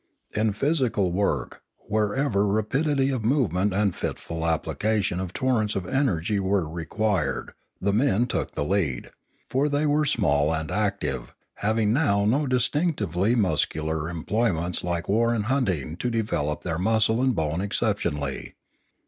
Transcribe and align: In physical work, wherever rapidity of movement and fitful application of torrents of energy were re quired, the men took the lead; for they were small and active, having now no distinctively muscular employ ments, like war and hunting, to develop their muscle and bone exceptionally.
In 0.35 0.51
physical 0.53 1.11
work, 1.11 1.61
wherever 1.77 2.47
rapidity 2.47 3.11
of 3.11 3.23
movement 3.23 3.71
and 3.71 3.95
fitful 3.95 4.47
application 4.47 5.19
of 5.19 5.31
torrents 5.31 5.75
of 5.75 5.85
energy 5.87 6.39
were 6.39 6.67
re 6.67 6.85
quired, 6.85 7.51
the 7.79 7.93
men 7.93 8.25
took 8.25 8.53
the 8.55 8.63
lead; 8.63 9.11
for 9.47 9.69
they 9.69 9.85
were 9.85 10.05
small 10.05 10.55
and 10.55 10.71
active, 10.71 11.35
having 11.57 11.93
now 11.93 12.25
no 12.25 12.47
distinctively 12.47 13.35
muscular 13.35 14.09
employ 14.09 14.51
ments, 14.51 14.83
like 14.83 15.07
war 15.07 15.35
and 15.35 15.45
hunting, 15.45 15.95
to 15.97 16.09
develop 16.09 16.61
their 16.63 16.79
muscle 16.79 17.21
and 17.21 17.35
bone 17.35 17.61
exceptionally. 17.61 18.55